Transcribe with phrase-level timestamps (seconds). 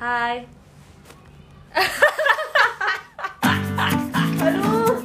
[0.00, 0.48] Hai.
[4.40, 4.96] Aduh.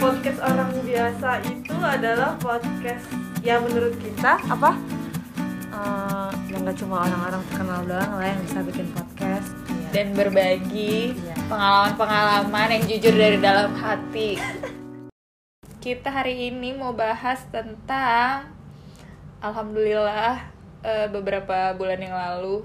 [0.00, 3.06] Podcast orang biasa itu adalah podcast
[3.40, 4.74] ya menurut kita apa?
[5.70, 9.48] Eh, yang nggak cuma orang-orang terkenal doang lah yang bisa bikin podcast.
[9.70, 9.88] Iya.
[9.90, 11.34] dan berbagi Iya.
[11.50, 14.38] pengalaman-pengalaman yang jujur dari dalam hati.
[15.78, 18.50] Kita hari ini mau bahas tentang
[19.38, 20.42] alhamdulillah
[20.82, 22.62] eh, beberapa bulan yang lalu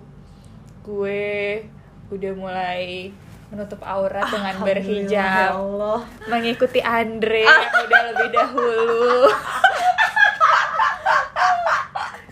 [0.86, 1.66] gue
[2.14, 3.10] udah mulai
[3.50, 6.00] menutup aurat dengan Alhamdulillah, ya berhijab, Allah.
[6.30, 9.30] mengikuti Andre yang udah lebih dahulu.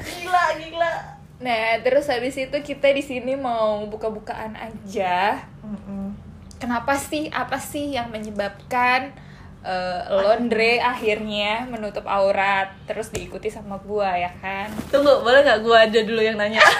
[0.03, 0.93] Gila, gila.
[1.43, 5.41] Nah, terus habis itu kita di sini mau buka-bukaan aja.
[5.63, 6.13] Mm-mm.
[6.59, 9.11] kenapa sih apa sih yang menyebabkan
[9.63, 15.87] uh, Londre akhirnya menutup aurat terus diikuti sama gua ya kan Tunggu, boleh nggak gua
[15.87, 16.59] aja dulu yang nanya?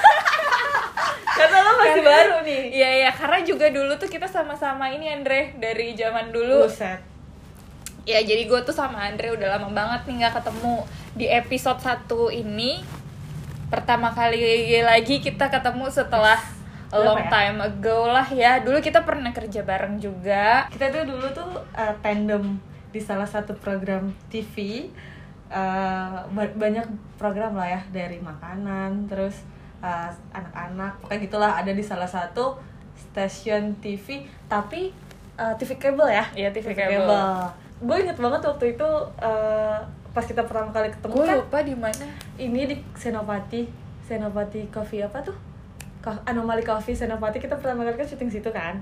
[1.34, 2.62] Karena lo masih baru nih.
[2.72, 7.02] iya iya karena juga dulu tuh kita sama-sama ini Andre dari zaman dulu Buset.
[8.04, 10.74] ya jadi gue tuh sama Andre udah lama banget nih nggak ketemu
[11.14, 12.06] di episode 1
[12.44, 12.84] ini
[13.68, 14.40] pertama kali
[14.80, 16.38] lagi kita ketemu setelah
[16.94, 17.30] a long ya?
[17.32, 21.94] time ago lah ya dulu kita pernah kerja bareng juga Kita tuh dulu tuh uh,
[22.06, 22.62] tandem
[22.94, 24.86] di salah satu program TV.
[25.50, 26.86] Uh, ba- banyak
[27.18, 29.42] program lah ya dari makanan, terus
[29.84, 32.56] uh, anak-anak, pokoknya gitulah ada di salah satu
[32.96, 34.96] stasiun TV, tapi
[35.36, 36.26] uh, TV kabel ya.
[36.32, 37.04] Iya, TV kabel.
[37.84, 38.90] Gue inget banget waktu itu
[39.20, 39.78] uh,
[40.16, 42.06] pas kita pertama kali ketemu gue kan lupa di mana.
[42.40, 43.68] ini di Senopati.
[44.08, 45.36] Senopati Coffee apa tuh?
[46.28, 48.80] Anomali Coffee Senopati kita pertama kali kan syuting situ kan.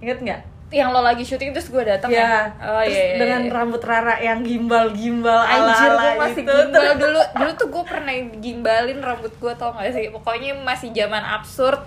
[0.00, 2.46] Inget nggak yang lo lagi syuting terus gue datang ya?
[2.62, 3.50] Oh terus iya, iya, dengan iya.
[3.50, 6.82] rambut Rara yang gimbal gimbal ala Anjir, ala gue masih itu gimbal.
[6.94, 10.14] Dulu Dulu tuh gue pernah gimbalin rambut gue tau gak sih?
[10.14, 11.82] Pokoknya masih zaman absurd.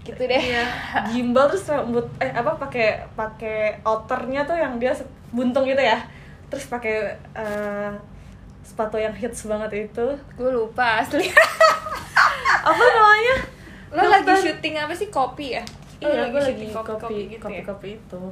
[0.00, 0.40] Gitu deh.
[0.40, 0.64] Iya,
[1.12, 4.96] gimbal terus rambut eh apa pakai pakai outernya tuh yang dia
[5.28, 6.00] buntung gitu ya?
[6.48, 7.90] Terus pakai eh,
[8.64, 10.06] sepatu yang hits banget itu.
[10.40, 11.28] Gue lupa asli.
[12.60, 13.36] Apa namanya?
[13.90, 14.52] Lo lagi Dokter.
[14.52, 15.08] syuting apa sih?
[15.08, 15.64] Kopi ya?
[16.00, 17.64] Iya, Lo gue lagi kopi kopi, gitu kopi, ya?
[17.64, 18.22] kopi itu.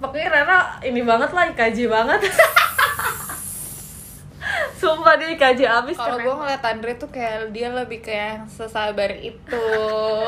[0.00, 2.20] Pokoknya Rara ini banget lah IKJ banget.
[4.82, 9.14] Sumpah dia IKJ abis Kalau gue ngeliat Andre tuh kayak dia lebih kayak yang sesabar
[9.14, 9.70] itu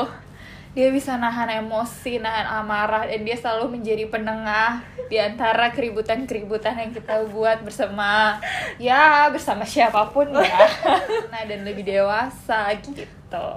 [0.75, 4.79] Dia bisa nahan emosi, nahan amarah Dan dia selalu menjadi penengah
[5.11, 8.39] Di antara keributan-keributan yang kita buat bersama
[8.79, 10.63] Ya bersama siapa pun ya
[11.31, 13.47] Nah dan lebih dewasa gitu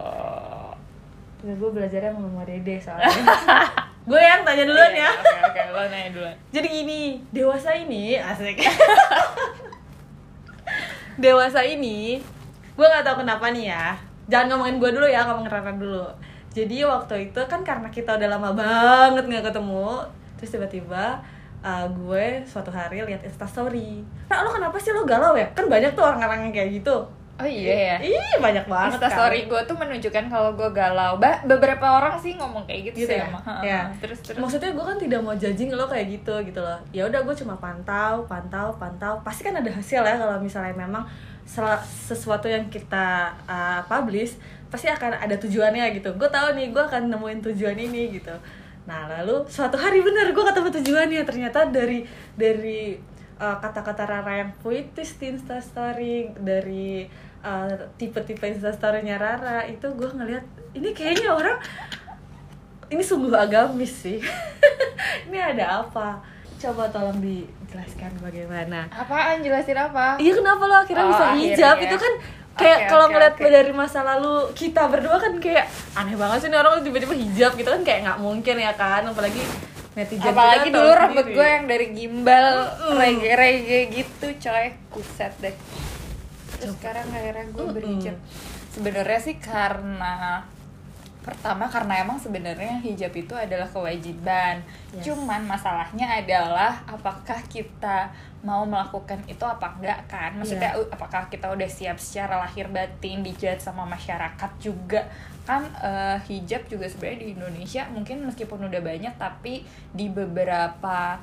[1.38, 3.06] Ya, gue belajarnya sama Mama Dede soalnya.
[4.10, 5.10] gue yang tanya duluan ya.
[5.15, 7.00] Oke oke lo nanya duluan Jadi gini,
[7.31, 8.59] dewasa ini asik.
[11.22, 12.19] dewasa ini,
[12.75, 13.94] gue nggak tahu kenapa nih ya.
[14.26, 16.06] Jangan ngomongin gue dulu ya, ngomongin Rara dulu.
[16.50, 19.91] Jadi waktu itu kan karena kita udah lama banget nggak ketemu,
[20.34, 21.22] terus tiba-tiba
[21.62, 24.03] uh, gue suatu hari lihat instastory.
[24.26, 25.47] Nah, lo kenapa sih lo galau ya?
[25.55, 27.17] Kan banyak tuh orang-orang yang kayak gitu.
[27.38, 28.99] Oh iya ya Ih, banyak banget.
[28.99, 33.06] Insta story gue tuh menunjukkan kalau gue galau ba beberapa orang sih ngomong kayak gitu,
[33.06, 33.31] gitu sih ya?
[33.31, 33.43] emang.
[33.62, 33.81] ya.
[34.03, 37.22] Terus terus maksudnya gue kan tidak mau judging lo kayak gitu gitu loh ya udah
[37.22, 41.06] gue cuma pantau pantau pantau pasti kan ada hasil ya kalau misalnya memang
[42.10, 44.37] sesuatu yang kita uh, publish
[44.69, 48.37] pasti akan ada tujuannya gitu gue tahu nih gue akan nemuin tujuan ini gitu
[48.84, 52.05] nah lalu suatu hari bener gue ketemu tujuannya ternyata dari
[52.37, 53.00] dari
[53.41, 57.09] uh, kata-kata Rara yang puitis di instastory dari
[57.41, 61.59] uh, tipe-tipe instastorynya Rara itu gue ngeliat ini kayaknya orang
[62.88, 64.16] ini sungguh agamis sih.
[65.28, 66.25] Ini ada apa?
[66.56, 68.88] Coba tolong dijelaskan bagaimana.
[68.88, 69.44] Apaan?
[69.44, 70.16] Jelasin apa?
[70.16, 71.53] iya kenapa lo akhirnya Oh, bisa akhirnya.
[71.53, 71.76] hijab?
[71.84, 72.12] itu kan
[72.56, 73.44] kayak Oke, kalau ngeliat oke.
[73.44, 77.69] dari masa lalu kita berdua kan kayak aneh banget sih nih orang tiba-tiba hijab gitu
[77.69, 79.03] kan kayak nggak mungkin ya kan?
[79.05, 79.43] Apalagi
[79.93, 82.47] netizen Apalagi dulu rambut gue yang dari gimbal
[82.91, 84.66] reggae-reggae gitu coy.
[84.88, 85.55] Kuset deh
[86.58, 88.16] Terus sekarang akhirnya gue berhijab
[88.74, 90.42] Sebenarnya sih karena
[91.28, 94.64] Pertama karena emang sebenarnya hijab itu adalah kewajiban.
[94.96, 95.12] Yes.
[95.12, 98.08] Cuman masalahnya adalah apakah kita
[98.40, 100.32] mau melakukan itu apa enggak kan?
[100.40, 105.05] Maksudnya u- apakah kita udah siap secara lahir batin dijat sama masyarakat juga?
[105.44, 111.20] Kan eh, hijab juga sebenarnya di Indonesia mungkin meskipun udah banyak tapi di beberapa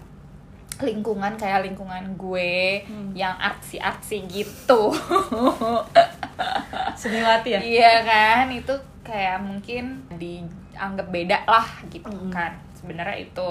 [0.81, 3.12] lingkungan kayak lingkungan gue Hmm.
[3.16, 4.92] yang artsy artsy gitu.
[7.00, 7.60] Seniwati ya?
[7.62, 8.74] Iya kan itu
[9.06, 12.33] kayak mungkin dianggap beda lah gitu Mm-mm.
[12.33, 12.57] kan.
[12.75, 13.50] Sebenarnya itu.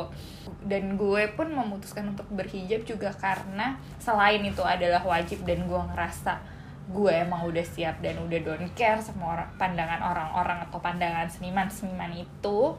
[0.64, 6.52] Dan gue pun memutuskan untuk berhijab juga karena selain itu adalah wajib dan gue ngerasa
[6.84, 12.12] gue emang udah siap dan udah don't care sama orang pandangan orang-orang atau pandangan seniman-seniman
[12.12, 12.76] itu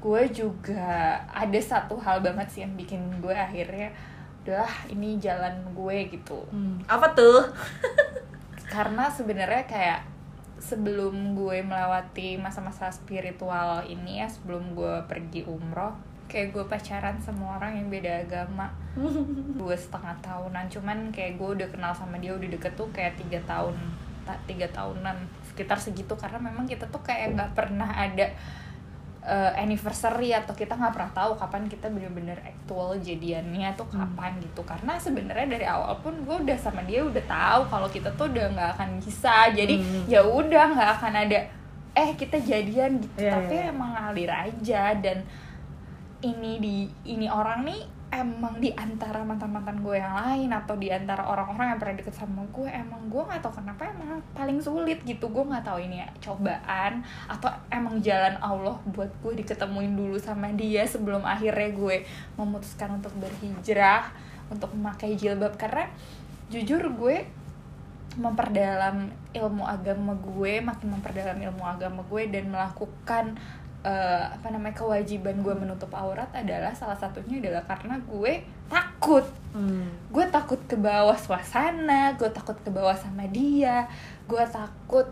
[0.00, 3.92] gue juga ada satu hal banget sih yang bikin gue akhirnya
[4.40, 6.40] udah ini jalan gue gitu.
[6.48, 7.44] Hmm, apa tuh?
[8.74, 10.00] Karena sebenarnya kayak
[10.60, 15.96] sebelum gue melewati masa-masa spiritual ini ya sebelum gue pergi umroh
[16.30, 18.70] kayak gue pacaran sama orang yang beda agama.
[19.60, 20.70] Dua setengah tahunan.
[20.70, 23.74] Cuman kayak gue udah kenal sama dia udah deket tuh kayak tiga tahun
[24.24, 25.20] ta- tiga tahunan
[25.52, 26.14] sekitar segitu.
[26.14, 28.30] Karena memang kita tuh kayak nggak pernah ada
[29.20, 34.60] uh, anniversary atau kita nggak pernah tahu kapan kita bener-bener actual jadiannya tuh kapan gitu
[34.62, 38.46] karena sebenarnya dari awal pun gue udah sama dia udah tahu kalau kita tuh udah
[38.50, 40.04] nggak akan bisa jadi Hmm.
[40.06, 41.38] ya udah nggak akan ada
[41.90, 43.72] eh kita jadian gitu Iya, tapi iya, iya.
[43.72, 45.18] emang ngalir aja dan
[46.20, 50.90] ini di ini orang nih emang di antara mantan mantan gue yang lain atau di
[50.90, 54.98] antara orang-orang yang pernah deket sama gue emang gue nggak tahu kenapa emang paling sulit
[55.06, 55.30] gitu.
[55.30, 60.50] Gue nggak tahu ini ya, cobaan atau emang jalan Allah buat gue diketemuin dulu sama
[60.50, 62.02] dia sebelum akhirnya gue
[62.34, 64.10] memutuskan untuk berhijrah
[64.50, 65.54] untuk memakai jilbab.
[65.54, 65.86] Karena
[66.50, 67.30] jujur gue
[68.18, 73.38] memperdalam ilmu agama gue makin memperdalam ilmu agama gue dan melakukan
[73.80, 78.32] eh, apa namanya kewajiban gue menutup aurat adalah salah satunya adalah karena gue
[78.66, 79.82] takut Hmm.
[80.06, 83.82] gue takut ke bawah suasana gue takut ke bawah sama dia
[84.24, 85.10] gue takut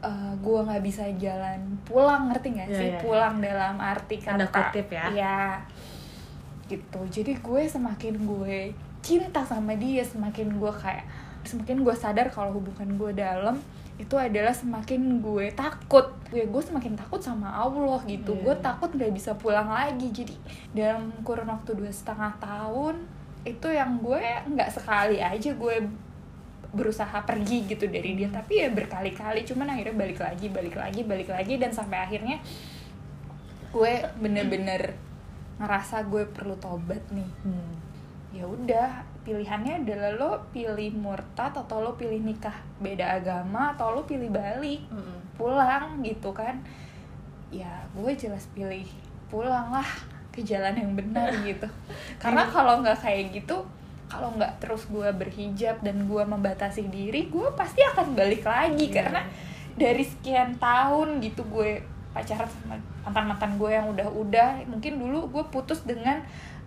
[0.00, 2.98] eh, gue nggak bisa jalan pulang ngerti nggak Iya, sih iya.
[2.98, 5.04] pulang dalam arti kata kutip ya.
[5.08, 5.40] Iya.
[6.66, 8.58] gitu jadi gue semakin gue
[8.98, 11.06] cinta sama dia semakin gue kayak
[11.40, 13.56] semakin gue sadar kalau hubungan gue dalam
[13.98, 16.14] itu adalah semakin gue takut.
[16.30, 18.38] Gue gue semakin takut sama Allah gitu.
[18.38, 18.42] Iya.
[18.46, 20.08] gue takut nggak bisa pulang lagi.
[20.14, 20.38] Jadi
[20.70, 23.02] dalam kurun waktu dua setengah tahun
[23.42, 24.22] itu yang gue
[24.54, 25.76] nggak sekali aja gue
[26.70, 28.30] berusaha pergi gitu dari dia.
[28.30, 29.42] Tapi ya berkali-kali.
[29.42, 31.58] Cuman akhirnya balik lagi balik lagi balik lagi.
[31.58, 32.38] Dan sampai akhirnya
[33.74, 33.92] gue
[34.22, 34.94] bener-bener
[35.58, 37.30] ngerasa gue perlu tobat nih.
[37.42, 37.87] Hmm.
[38.38, 38.90] Ya udah
[39.22, 44.86] pilihannya adalah lo pilih murtad atau lo pilih nikah beda agama atau lo pilih balik
[44.88, 45.34] Mm-mm.
[45.34, 46.62] pulang gitu kan
[47.50, 48.86] ya gue jelas pilih
[49.26, 49.88] pulang lah
[50.30, 51.66] ke jalan yang benar gitu
[52.16, 53.66] karena kalau nggak kayak gitu
[54.06, 58.94] kalau nggak terus gue berhijab dan gue membatasi diri gue pasti akan balik lagi Iya.
[59.02, 59.20] karena
[59.74, 61.82] dari sekian tahun gitu gue
[62.14, 66.24] pacaran sama mantan mantan gue yang udah-udah mungkin dulu gue putus dengan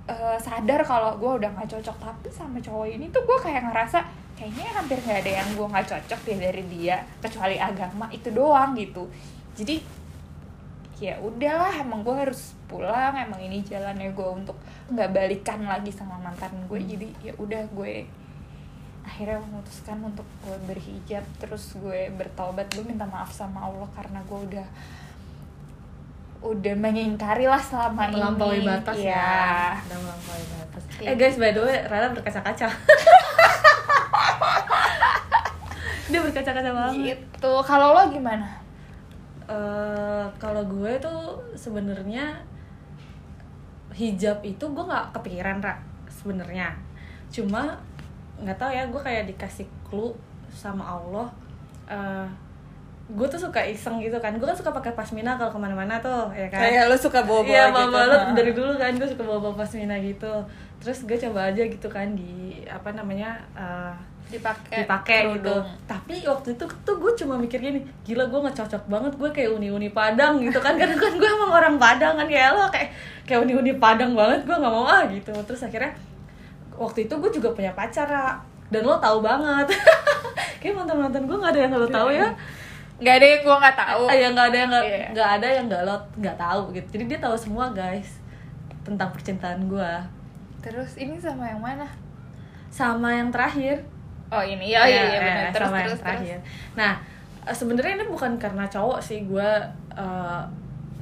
[0.10, 1.98] eh, sadar kalau gue udah nggak cocok.
[2.02, 4.00] Tapi sama cowok ini tuh gue kayak ngerasa
[4.38, 8.74] kayaknya hampir nggak ada yang gue nggak cocok deh dari dia kecuali agama itu doang
[8.74, 9.06] gitu.
[9.54, 10.02] Jadi
[11.02, 14.54] ya udahlah emang gue harus pulang emang ini jalannya gue untuk
[14.94, 18.06] nggak balikan lagi sama mantan gue jadi ya udah gue
[19.02, 24.40] akhirnya memutuskan untuk gue berhijab terus gue bertobat gue minta maaf sama Allah karena gue
[24.46, 24.68] udah
[26.42, 28.66] udah mengingkari lah selama melampaui ini.
[28.66, 29.14] batas ya.
[29.14, 29.78] ya.
[29.86, 30.84] Udah melampaui batas.
[30.98, 31.14] Iya.
[31.14, 32.68] eh guys by the way Rara berkaca-kaca.
[36.12, 37.16] Dia berkaca-kaca banget.
[37.16, 37.54] Gitu.
[37.64, 38.50] Kalau lo gimana?
[39.46, 42.42] Eh, kalau gue tuh sebenarnya
[43.94, 45.78] hijab itu gue nggak kepikiran ra
[46.10, 46.74] sebenarnya.
[47.30, 47.78] Cuma
[48.42, 50.18] nggak tahu ya gue kayak dikasih clue
[50.50, 51.30] sama Allah
[51.88, 52.28] eh
[53.12, 56.32] gue tuh suka iseng gitu kan gue kan suka pakai pasmina kalau ke mana-mana tuh
[56.32, 59.24] ya kan kayak lo suka bawa-bawa Iya, gitu bawa lo dari dulu kan gue suka
[59.28, 60.32] bawa-bawa pasmina gitu.
[60.80, 63.92] Terus gue coba aja gitu kan di apa namanya eh,
[64.32, 65.56] dipakai dipakai gitu.
[65.84, 69.52] Tapi waktu itu tuh gue cuma mikir gini, gila gue nggak cocok banget gue kayak
[69.60, 70.74] uni-uni Padang gitu kan.
[70.80, 72.96] Karena kan gue emang orang Padang kan kayak lo kayak
[73.28, 75.36] kayak uni-uni Padang banget gue nggak mau ah gitu.
[75.44, 75.92] Terus akhirnya
[76.80, 78.08] waktu itu gue juga punya pacar
[78.72, 79.68] dan lo tahu banget.
[80.64, 82.32] kayak mantan-mantan gue nggak ada yang lo tahu ya.
[83.02, 84.04] Nggak ada yang gue nggak tahu.
[84.06, 85.06] Ah, ya nggak ada yang nggak Iya.
[85.12, 86.88] nggak ada yang nggak lo nggak tahu gitu.
[86.94, 88.22] Jadi dia tahu semua guys
[88.82, 89.92] tentang percintaan gue
[90.62, 91.90] terus ini sama yang mana?
[92.70, 93.82] Sama yang terakhir.
[94.30, 94.70] Oh ini.
[94.70, 95.42] Ya iya iya Ya, benar.
[95.42, 96.38] Ya, terus sama yang terus terakhir.
[96.38, 96.94] Terus nah
[97.42, 99.26] eh, sebenarnya ini bukan karena cowok sih.
[99.26, 99.50] Gue
[99.98, 100.44] eh,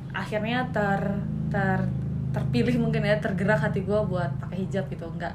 [0.10, 1.02] akhirnya ter
[1.52, 1.80] ter
[2.30, 5.04] terpilih mungkin ya tergerak hati gue buat pakai hijab gitu.
[5.20, 5.34] Nggak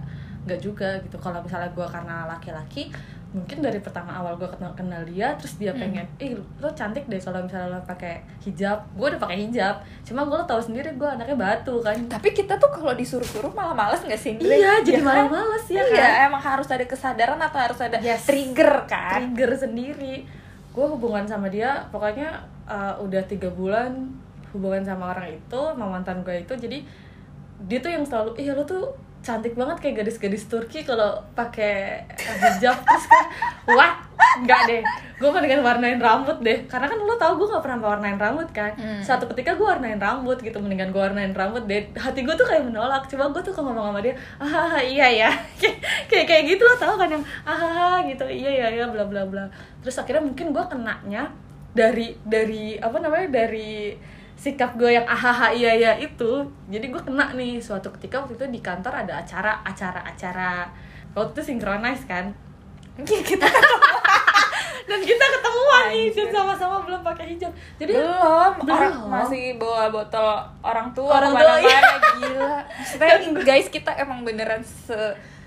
[0.49, 1.17] nggak juga gitu.
[1.21, 2.89] Kalau misalnya gue karena laki-laki
[3.35, 5.83] mungkin dari pertama awal gue kenal kenal dia terus dia Hmm.
[5.83, 10.23] pengen ih lo cantik deh kalau misalnya lo pakai hijab gue udah pakai hijab cuma
[10.23, 13.99] gue lo tahu sendiri gue anaknya batu kan tapi kita tuh kalau disuruh-suruh malah males
[14.01, 15.35] nggak sih iya jadi Ya malah kan?
[15.35, 18.23] males ya iya kan emang harus ada kesadaran atau harus ada Yes.
[18.23, 20.23] trigger kan trigger sendiri
[20.71, 24.15] gue hubungan sama dia pokoknya uh, udah tiga bulan
[24.51, 26.79] hubungan sama orang itu sama mantan gue itu jadi
[27.61, 32.77] dia tuh yang selalu ih lo tuh cantik banget kayak gadis-gadis Turki kalau pakai hijab
[32.85, 33.25] terus kan
[33.73, 33.95] what?
[34.35, 34.83] Enggak deh,
[35.23, 36.67] gue mendingan warnain rambut deh.
[36.67, 38.75] Karena kan lo tau gue gak pernah warnain rambut kan.
[38.75, 38.99] Hmm.
[38.99, 41.87] Suatu ketika gue warnain rambut gitu Mendingan gue warnain rambut deh.
[41.95, 43.07] Hati gue tuh kayak menolak.
[43.07, 45.31] Cuma gue tuh kalau ngomong sama dia Ah iya ya.
[46.11, 48.27] Kayak kayak gitu lo tau kan yang Ah gitu.
[48.27, 49.47] Iya iya iya bla bla bla.
[49.87, 51.31] Terus akhirnya mungkin gue kenanya
[51.75, 53.95] Dari dari apa namanya dari
[54.35, 56.45] sikap gue yang ahaha iya iya itu.
[56.69, 60.69] Jadi gue kena nih suatu ketika waktu itu di kantor ada acara acara acara.
[61.17, 62.35] Waktu itu synchronize kan.
[63.01, 63.47] Kita
[64.89, 67.51] dan kita ketemuan nih dan sama-sama belum pakai hijab.
[67.81, 68.75] Jadi belum, Belum.
[68.77, 70.29] orang masih bawa botol
[70.61, 71.81] orang tua Orang tua, iya.
[72.21, 72.57] gila.
[72.69, 74.95] Maksudnya guys kita emang beneran se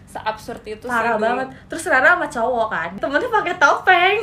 [0.08, 1.24] seabsurd itu sih parah dulu.
[1.27, 1.48] banget.
[1.70, 4.17] Terus Rara sama cowok kan temennya pakai topeng.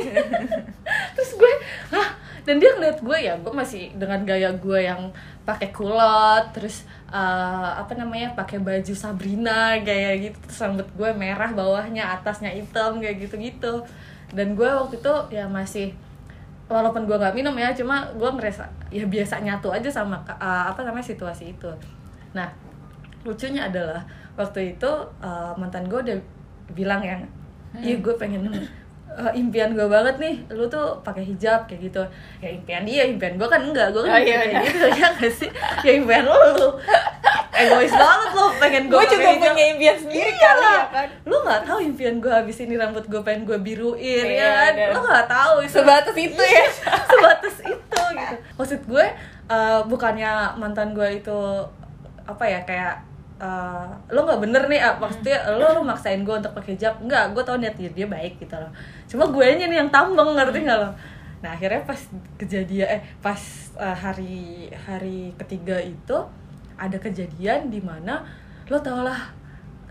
[1.15, 1.53] Terus gue
[1.93, 2.09] ah
[2.45, 5.09] dan dia ngeliat gue ya gue masih dengan gaya gue yang
[5.43, 11.49] pakai kulot terus eh, apa namanya pakai baju Sabrina kayak gitu terus rambut gue merah
[11.49, 13.73] bawahnya atasnya hitam kayak gitu gitu
[14.37, 15.89] dan gue waktu itu ya masih
[16.69, 20.85] walaupun gue nggak minum ya cuma gue ngerasa ya biasa nyatu aja sama eh, apa
[20.85, 21.69] namanya situasi itu.
[22.37, 22.49] Nah
[23.25, 24.05] lucunya adalah
[24.37, 26.17] waktu itu eh, mantan gue udah
[26.77, 27.21] bilang yang
[27.81, 28.45] iya gue pengen
[29.15, 30.35] eh, impian gue banget nih.
[30.49, 32.03] Lu tuh pakai hijab kayak gitu.
[32.37, 33.89] Ya impian dia impian gue kan enggak.
[33.89, 34.59] Gue kan Oh, iya, kayak iya.
[34.65, 35.49] gitu ya gak sih?
[35.81, 36.69] Ya impian lu.
[37.55, 41.07] Egois banget lo pengen gue gue juga punya impian sendiri Iya kali ya kan?
[41.23, 44.71] Lu nggak tahu impian gue habis ini rambut gue pengen gue biruin Iya, ya kan?
[44.75, 45.71] dan- lu nggak tahu itu.
[45.73, 46.65] Sebatas itu ya.
[47.07, 48.35] Sebatas itu gitu.
[48.53, 49.05] Maksud gue
[49.47, 51.39] eh, bukannya mantan gue itu
[52.21, 52.95] apa ya kayak
[53.37, 56.99] eh, lo nggak bener nih ah, maksudnya lo lo maksain gue untuk pakai hijab.
[56.99, 58.67] Nggak gue tau niat dia, dia baik gitu loh
[59.05, 60.89] cuma gue nya nih yang tambeng ngerti nggak lo?
[61.45, 62.01] Nah akhirnya pas
[62.41, 63.41] kejadian eh pas
[63.77, 66.17] eh, hari hari ketiga itu
[66.75, 68.25] ada kejadian di mana
[68.67, 69.31] lo tau lah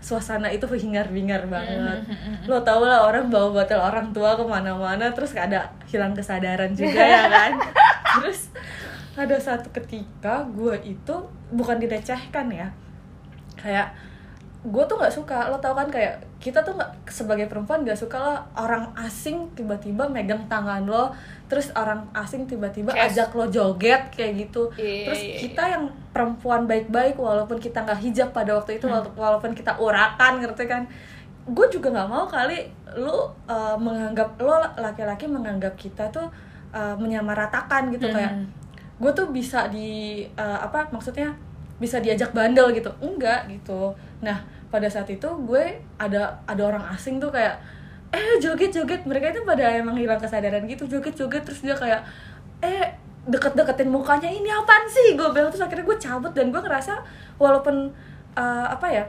[0.05, 2.05] suasana itu hingar-bingar banget.
[2.45, 7.01] Lo tau lah orang bawa botol orang tua ke mana-mana terus ada hilang kesadaran juga
[7.01, 7.51] ya kan?
[8.21, 8.53] Terus
[9.17, 11.15] ada satu ketika gue itu
[11.49, 12.69] bukan dilecehkan ya.
[13.57, 13.97] Kayak
[14.61, 18.17] gue tuh nggak suka lo tau kan kayak kita tuh nggak sebagai perempuan nggak suka
[18.17, 21.09] lah orang asing tiba-tiba megang tangan lo
[21.45, 24.69] terus orang asing tiba-tiba Kayak- ajak lo joget kayak gitu.
[24.75, 29.09] Iya, terus iya, kita yang perempuan baik-baik walaupun kita nggak hijab pada waktu itu wala-
[29.11, 30.85] walaupun kita urakan ngerti kan?
[31.47, 32.61] Gue juga nggak mau kali
[32.95, 33.27] lu uh,
[33.75, 36.29] menganggap lo laki-laki menganggap kita tuh
[36.71, 38.45] uh, menyamaratakan gitu kayak Mhm.
[38.95, 39.89] gue tuh bisa di
[40.35, 41.33] uh, apa maksudnya
[41.75, 42.93] bisa diajak bandel gitu.
[42.99, 43.93] Enggak gitu.
[44.21, 47.57] Nah pada saat itu gue ada ada orang asing tuh kayak
[48.11, 49.01] eh joget joget.
[49.03, 51.43] Mereka itu pada emang hilang kesadaran gitu joget joget.
[51.43, 52.01] Terus dia kayak
[52.63, 52.95] eh
[53.25, 55.17] deket-deketin mukanya ini apaan sih?
[55.17, 57.01] Gue bilang terus akhirnya gue cabut dan gue ngerasa
[57.41, 57.91] walaupun
[58.37, 59.03] uh, apa ya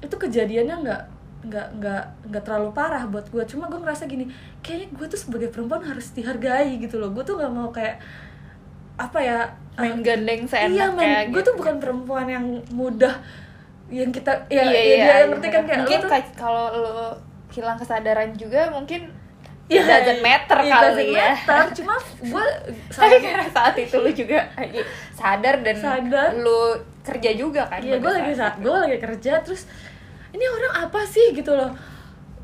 [0.00, 1.02] itu kejadiannya nggak
[1.46, 3.42] nggak nggak nggak terlalu parah buat gue.
[3.44, 4.30] Cuma gue ngerasa gini
[4.62, 7.10] kayaknya gue tuh sebagai perempuan harus dihargai gitu loh.
[7.10, 7.98] Gue tuh nggak mau kayak
[8.96, 9.38] apa ya
[9.76, 11.52] main gandeng seenak iya kayak men gue gitu.
[11.52, 13.12] tuh bukan perempuan yang mudah
[13.86, 16.94] yang kita ya, iya, ya iya, dia iya, ngerti kan kayak mungkin lo kalau lo
[17.54, 19.06] hilang kesadaran juga mungkin
[19.70, 21.62] ya, it doesn't matter it kali doesn't ya matter.
[21.78, 21.94] cuma
[22.34, 22.46] gue
[22.90, 24.80] tapi karena saat itu lu juga lagi
[25.14, 26.28] sadar dan Sadar.
[26.34, 26.74] lu
[27.06, 29.70] kerja juga kan Iya, gue lagi saat gue lagi kerja terus
[30.34, 31.70] ini orang apa sih gitu loh.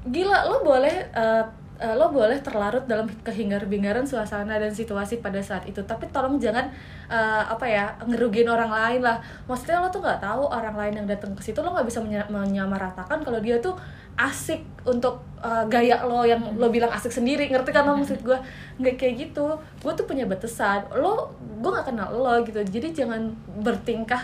[0.06, 1.44] Gila, lo boleh eh,
[1.82, 6.70] eh, lo boleh terlarut dalam kehingar-bingaran suasana dan situasi pada saat itu, tapi tolong jangan
[7.10, 9.18] eh, apa ya ngerugiin orang lain lah.
[9.50, 12.30] Maksudnya lo tuh nggak tahu orang lain yang datang ke situ lo nggak bisa menya-
[12.30, 13.74] menyamaratakan kalau dia tuh
[14.14, 17.50] asik untuk eh, gaya lo yang lo bilang asik sendiri.
[17.50, 18.38] Ngerti kan lo maksud gue
[18.78, 19.58] nggak kayak gitu.
[19.82, 20.86] Gue tuh punya batasan.
[20.94, 22.62] Lo gue nggak kenal lo gitu.
[22.62, 24.22] Jadi jangan bertingkah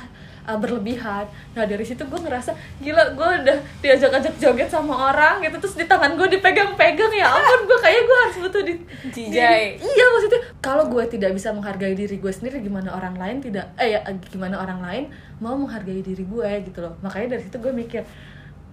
[0.48, 1.28] uh, berlebihan.
[1.52, 5.84] Nah dari situ gue ngerasa gila gue udah diajak-ajak joget sama orang gitu terus di
[5.84, 7.12] tangan gue dipegang-pegang.
[7.12, 8.74] Ya ampun gue kayak gue harus butuh di
[9.12, 9.76] Jijai.
[9.76, 13.68] di- iya maksudnya kalau gue tidak bisa menghargai diri gue sendiri gimana orang lain tidak
[13.76, 14.00] eh ya
[14.32, 15.04] gimana orang lain
[15.44, 16.96] mau menghargai diri gue gitu loh.
[17.04, 18.02] Makanya dari situ gue mikir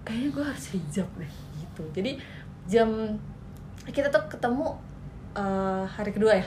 [0.08, 1.82] kayaknya gue harus hijab deh gitu.
[1.92, 2.10] Jadi
[2.66, 2.88] jam
[3.86, 4.74] kita tuh ketemu
[5.38, 6.46] uh, hari kedua ya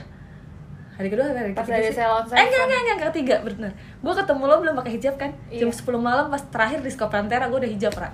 [0.99, 1.95] hari kedua hari Pas ketiga ada sih?
[1.95, 5.31] salon eh enggak enggak enggak enggak ketiga bener gue ketemu lo belum pakai hijab kan
[5.49, 5.79] jam Iya.
[5.79, 8.11] 10 malam pas terakhir di Skopantera gue udah hijab ra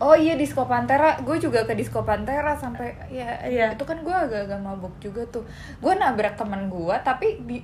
[0.00, 3.76] Oh iya Disco Pantera, gue juga ke Disco Pantera sampai ya Iya.
[3.76, 5.44] itu kan gue agak-agak mabuk juga tuh.
[5.76, 7.60] Gue nabrak teman gue tapi di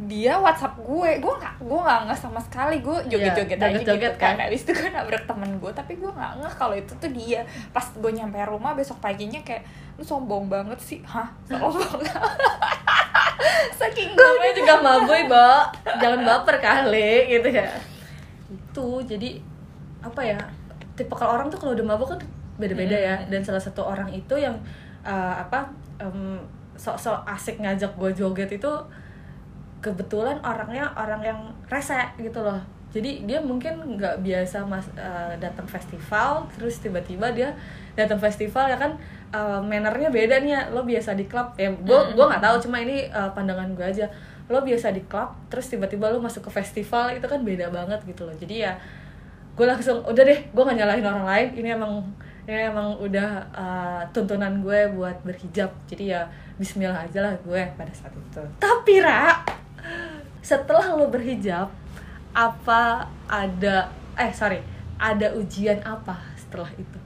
[0.00, 2.80] dia WhatsApp gue, gue nggak gue nggak nggak sama sekali.
[2.80, 4.34] Gue joget-joget Iya, aja joget-joget gitu kan.
[4.38, 4.44] kan.
[4.48, 5.72] Habis itu gue nabrak temen gue.
[5.76, 7.40] Tapi gue nggak ngeh kalau itu tuh dia.
[7.68, 9.66] Pas gue nyampe rumah besok paginya kayak
[9.96, 11.28] lu sombong banget sih, hah?
[11.44, 12.00] Sombong.
[13.80, 15.48] Saking gue juga maboy bo.
[16.00, 17.68] Jangan baper kali gitu ya.
[18.48, 19.40] Itu jadi
[20.00, 20.38] apa ya
[20.96, 22.20] tipe kalau orang tuh kalau udah mabuk kan
[22.56, 23.16] beda-beda ya.
[23.28, 24.56] Dan salah satu orang itu yang
[25.04, 26.40] uh, apa em,
[26.76, 28.72] sok-sok asik ngajak gue joget itu
[29.80, 32.60] kebetulan orangnya orang yang rese gitu loh.
[32.90, 37.54] Jadi dia mungkin nggak biasa mas eh, datang festival terus tiba-tiba dia
[37.94, 38.98] datang festival ya kan
[39.30, 40.62] eh, mannernya beda nih ya.
[40.74, 44.06] lo biasa di klub ya gue gue nggak tahu cuma ini eh, pandangan gue aja.
[44.50, 48.26] Lo biasa di klub terus tiba-tiba lo masuk ke festival itu kan beda banget gitu
[48.26, 48.34] loh.
[48.34, 48.74] Jadi ya
[49.54, 51.48] gue langsung udah deh gue gak nyalahin orang lain.
[51.62, 52.02] Ini emang
[52.50, 55.70] ini emang udah uh, tuntunan gue buat berhijab.
[55.86, 56.26] Jadi ya
[56.58, 58.42] Bismillah aja lah gue pada saat itu.
[58.58, 59.59] Tapi Ra
[60.40, 61.68] setelah lo berhijab
[62.30, 64.60] apa ada eh sorry
[64.96, 66.98] ada ujian apa setelah itu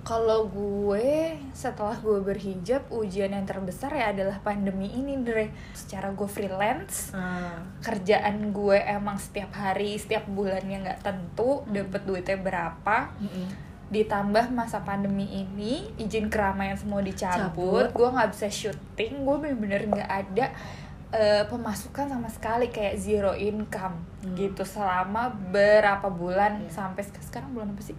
[0.00, 5.54] Kalau gue setelah gue berhijab ujian yang terbesar ya adalah pandemi ini Dre.
[5.70, 12.42] Secara gue freelance, Ah, kerjaan gue emang setiap hari, setiap bulannya nggak tentu, dapet duitnya
[12.42, 13.12] berapa.
[13.22, 13.46] mm-mm.
[13.92, 17.94] Ditambah masa pandemi ini izin keramaian semua dicabut, Cabut.
[17.94, 20.46] gue nggak bisa syuting, gue bener-bener nggak ada
[21.10, 24.34] eh, pemasukan sama sekali kayak zero income Hmm.
[24.34, 26.70] gitu selama berapa bulan Iya.
[26.72, 27.96] sampai sek- sekarang bulan apa sih?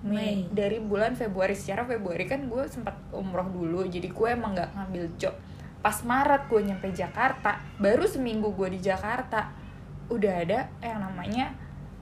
[0.00, 0.48] Mei.
[0.48, 5.04] dari bulan Februari secara Februari kan gue sempat umroh dulu jadi gue emang nggak ngambil
[5.14, 5.36] job
[5.78, 9.52] pas Maret gue nyampe Jakarta baru seminggu gue di Jakarta
[10.08, 11.52] udah ada yang namanya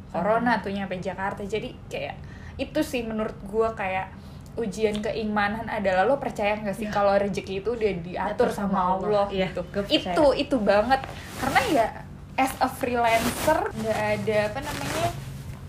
[0.09, 2.17] corona tuh nyampe Jakarta jadi kayak
[2.55, 4.15] itu sih menurut gue kayak
[4.59, 6.93] ujian keimanan adalah lo percaya nggak sih Ya.
[6.93, 9.27] kalau rezeki itu udah diatur sama sama Allah, Allah.
[9.31, 9.63] Iya, gitu?
[9.89, 11.01] itu itu banget.
[11.39, 11.87] Karena ya
[12.35, 15.09] as a freelancer nggak ada apa namanya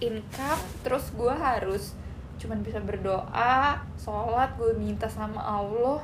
[0.01, 1.93] income terus gue harus
[2.39, 6.01] cuman bisa berdoa sholat gue minta sama Allah.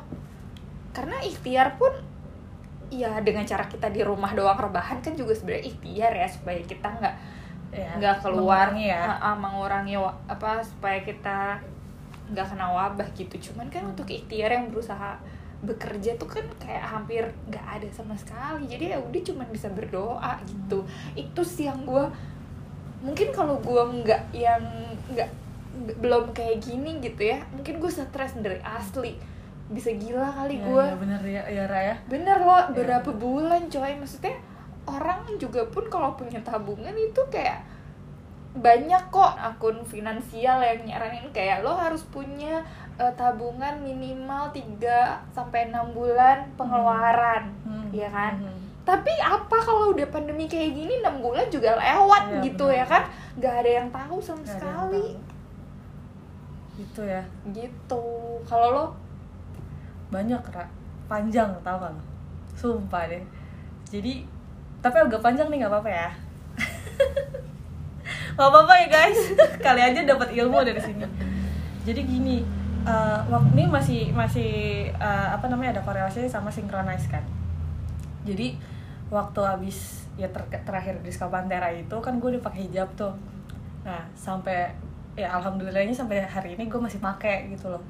[0.93, 1.91] Karena ikhtiar pun
[2.93, 6.87] ya dengan cara kita di rumah doang rebahan kan juga sebenarnya ikhtiar ya supaya kita
[7.01, 7.15] nggak
[7.75, 9.35] Ya, nggak keluar mengurangi ya.
[9.35, 9.95] Mengurangi
[10.31, 11.59] apa supaya kita
[12.31, 13.51] nggak kena wabah gitu.
[13.51, 15.17] Cuman kan untuk ikhtiar yang berusaha
[15.65, 18.65] bekerja tuh kan kayak hampir nggak ada sama sekali.
[18.65, 20.85] Jadi ya udah cuman bisa berdoa gitu.
[21.13, 22.05] Itu sih yang gue
[23.01, 24.61] mungkin kalau gue nggak yang
[25.13, 25.29] nggak
[25.99, 29.13] belum kayak gini gitu ya mungkin gue stres dari asli.
[29.65, 32.73] Bisa gila kali Ya, gue ya, bener ya ya Raya bener loh Iya.
[32.73, 33.97] berapa bulan coy.
[33.97, 34.37] Maksudnya
[34.85, 37.65] orang juga pun kalau punya tabungan itu kayak
[38.55, 42.63] banyak kok akun finansial yang nyaranin kayak lo harus punya
[42.95, 44.79] eh, tabungan minimal 3
[45.29, 48.33] sampai 6 bulan pengeluaran Hmm, Iya kan?
[48.37, 48.59] hmm.
[48.81, 52.77] tapi apa kalau udah pandemi kayak gini 6 bulan juga lewat Iya, gitu benar.
[52.77, 53.03] ya kan
[53.35, 55.23] nggak ada yang tahu sama yang sekali tahu.
[56.75, 58.03] gitu ya gitu
[58.41, 58.85] kalau lo
[60.07, 60.63] banyak Ra.
[61.05, 62.01] panjang tau gak lo
[62.53, 63.23] sumpah deh
[63.85, 64.23] jadi
[64.79, 66.09] tapi agak panjang nih nggak apa-apa ya
[68.35, 69.19] nggak apa-apa ya guys.
[69.65, 71.05] Kali aja dapat ilmu dari sini.
[71.85, 72.41] Jadi gini
[72.85, 74.51] eh, waktu ini masih masih
[74.93, 77.23] eh, apa namanya ada korelasinya sama synchronize kan?
[78.25, 78.57] Jadi
[79.13, 83.13] waktu habis ya ter- terakhir di Pantera itu kan gue udah pakai hijab tuh.
[83.85, 84.73] Nah sampai
[85.15, 87.83] ya alhamdulillahnya sampai hari ini gue masih pakai gitu loh.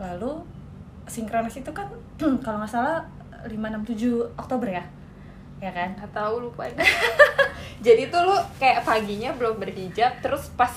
[0.00, 0.42] Lalu
[1.06, 1.88] sinkronis itu kan
[2.44, 3.02] kalau nggak salah
[3.46, 4.84] 567 Oktober ya?
[5.62, 5.94] Ya kan?
[5.94, 6.66] Tahu lupa.
[7.82, 10.70] jadi tuh lu kayak paginya belum berhijab terus pas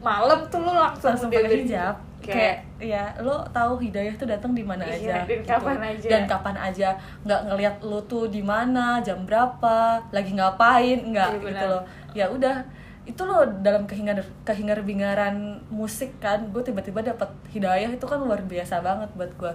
[0.00, 1.96] malam tuh lu langsung, langsung udah pakai hijab.
[2.16, 5.44] Kayak kayak ya lo tahu hidayah tuh datang di mana Iya, aja gitu.
[5.46, 6.08] dan kapan aja.
[6.10, 6.88] dan kapan aja.
[7.22, 9.76] Nggak ngelihat lo tuh di mana jam berapa
[10.10, 11.82] lagi ngapain nggak Iya, gitu loh.
[12.12, 12.56] Ya udah
[13.06, 18.42] itu lo dalam kehingar kehingar bingaran musik kan gue tiba-tiba dapat hidayah itu kan luar
[18.42, 19.52] biasa banget buat gue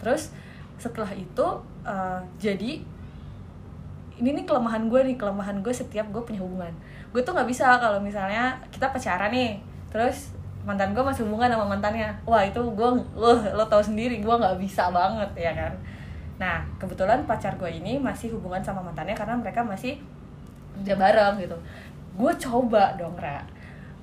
[0.00, 0.32] terus
[0.80, 1.46] setelah itu
[1.84, 2.80] eh, jadi
[4.20, 6.70] ini nih kelemahan gue nih kelemahan gue setiap gue punya hubungan.
[7.10, 9.56] Gue tuh nggak bisa kalau misalnya kita pacaran nih
[9.88, 12.12] terus mantan gue masih hubungan sama mantannya.
[12.28, 15.72] Wah itu gue lo lo tau sendiri gue nggak bisa banget ya kan?
[16.36, 19.96] Nah kebetulan pacar gue ini masih hubungan sama mantannya karena mereka masih
[20.84, 21.56] udah bareng gitu.
[22.20, 23.40] Gue coba dong Ra.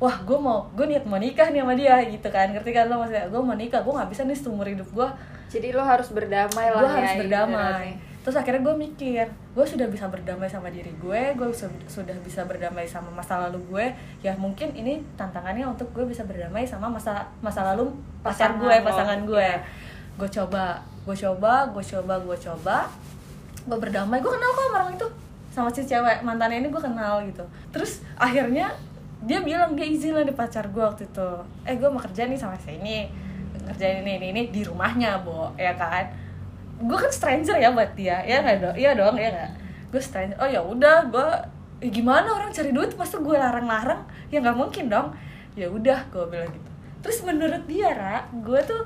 [0.02, 2.50] Wah gue mau gue niat mau nikah nih sama dia gitu kan?
[2.50, 3.30] Ngerti kan lo maksudnya?
[3.30, 5.10] Gue mau nikah gue nggak bisa nih seumur hidup gue.
[5.48, 7.54] Jadi lo harus berdamai lah gue ya harus berdamai.
[7.54, 8.07] ibaratnya.
[8.28, 9.24] Terus akhirnya gue mikir
[9.56, 13.64] gue sudah bisa berdamai sama diri gue gue su- sudah bisa berdamai sama masa lalu
[13.72, 13.86] gue
[14.20, 17.88] ya mungkin ini tantangannya untuk gue bisa berdamai sama masa masa lalu
[18.20, 19.64] pacar Pasangan gue lo, pasangan gue iya.
[20.20, 22.78] gue coba gue coba gue coba gue coba
[23.68, 24.20] gue berdamai.
[24.24, 25.08] Gue kenal kok sama orang itu
[25.52, 27.44] sama si cewek mantannya ini gue kenal gitu.
[27.72, 28.72] Terus akhirnya
[29.24, 31.30] dia bilang dia izin lah di pacar gue waktu itu.
[31.68, 33.08] Eh gue mau kerja nih sama si ini
[33.68, 35.52] kerjain ini ini ini di rumahnya bo.
[35.60, 36.08] Ya kan
[36.78, 39.52] gue kan stranger ya buat dia ya nggak iya dong iya dong ya nggak?
[39.90, 41.28] Gue stranger oh ya udah gue
[41.82, 44.06] ya gimana orang cari duit masa gue larang-larang?
[44.30, 45.14] Ya nggak mungkin dong.
[45.58, 46.70] Ya udah gue bilang gitu.
[47.02, 48.86] Terus menurut dia ra gue tuh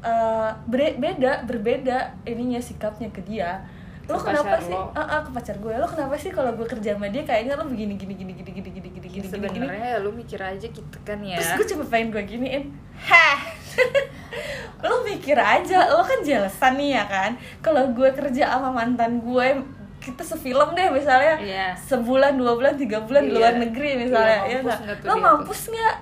[0.00, 3.64] uh, beda berbeda ininya sikapnya ke dia.
[4.06, 4.70] Lo kenapa sih?
[4.70, 4.94] lo.
[4.94, 5.74] Uh, uh, ke pacar gue.
[5.76, 8.70] Lo kenapa sih kalau gue kerja sama dia kayaknya lo begini gini gini gini gini
[8.70, 11.36] gini gini ya, gini sebenarnya ya lo mikir aja gitu kan ya.
[11.36, 12.64] Terus gue coba pengen gue giniin.
[12.96, 13.38] Heh.
[14.82, 19.46] lo mikir aja lo kan jelasan nih ya kan kalau gue kerja sama mantan gue
[19.98, 21.68] kita sefilm deh misalnya Iya.
[21.74, 23.36] sebulan dua bulan tiga bulan di Iya.
[23.36, 24.78] luar negeri misalnya Iya, ya mampus nggak?
[24.80, 25.96] nggak tuh lo mampus nggak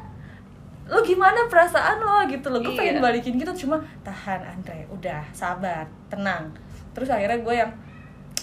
[0.85, 2.79] lo gimana perasaan lo gitu lo gue Iya.
[2.79, 6.53] pengen balikin gitu cuma tahan Andre udah sabar tenang
[6.93, 7.73] terus akhirnya gue yang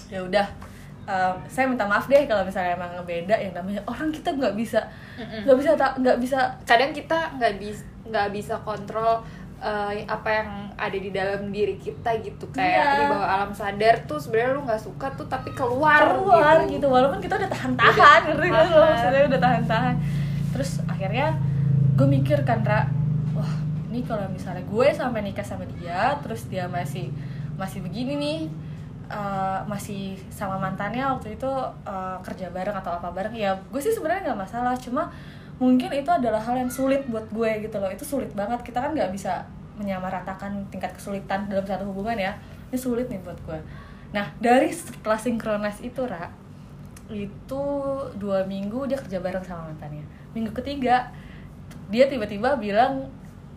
[0.08, 0.48] ya udah
[1.04, 4.82] em, saya minta maaf deh kalau misalnya emang beda yang namanya orang kita nggak bisa
[5.20, 9.24] nggak bisa tak nggak bisa kadang kita nggak bisa nggak bisa kontrol
[9.62, 12.50] eh, apa yang ada di dalam diri kita gitu.
[12.50, 12.90] Kayak Iya.
[12.98, 16.86] di bawah alam sadar tuh sebenarnya lu nggak suka tuh tapi keluar keluar gitu.
[16.86, 19.96] walaupun kita udah tahan-tahan ngerti maksudnya udah tahan-tahan.
[20.52, 21.38] Terus akhirnya
[21.94, 22.90] gue mikir kan Ra
[23.32, 23.54] wah
[23.94, 27.14] ini kalau misalnya gue sampai nikah sama dia terus dia masih
[27.56, 28.40] masih begini nih
[29.14, 31.52] eh, masih sama mantannya waktu itu
[31.86, 34.74] eh, kerja bareng atau apa bareng ya gue sih sebenarnya nggak masalah.
[34.74, 35.14] Cuma
[35.62, 37.94] mungkin itu adalah hal yang sulit buat gue gitu loh.
[37.94, 38.66] Itu sulit banget.
[38.66, 39.46] Kita kan nggak bisa
[39.78, 42.34] menyamaratakan tingkat kesulitan dalam satu hubungan ya.
[42.74, 43.62] Ini sulit nih buat gue.
[44.12, 46.34] Nah dari setelah sinkronis itu Ra
[47.12, 47.64] itu
[48.16, 50.04] dua minggu dia kerja bareng sama mantannya.
[50.34, 51.14] Minggu ketiga
[51.94, 53.06] dia tiba-tiba bilang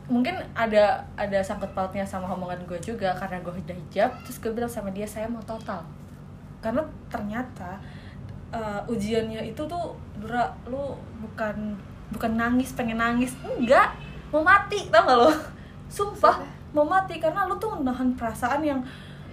[0.05, 4.53] mungkin ada ada sangkut pautnya sama omongan gue juga karena gue udah hijab terus gue
[4.53, 5.81] bilang sama dia saya mau total.
[6.61, 7.81] Karena ternyata
[8.53, 11.75] uh, ujiannya itu tuh Dura lu bukan
[12.15, 13.35] bukan nangis pengen nangis.
[13.43, 13.91] Enggak.
[14.31, 15.31] Mau mati tau gak lo?
[15.91, 16.43] Sumpah
[16.75, 18.83] mau mati karena lu tuh menahan perasaan yang